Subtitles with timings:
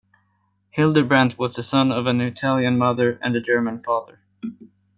[0.71, 4.19] Hildebrandt was the son of an Italian mother and a German father.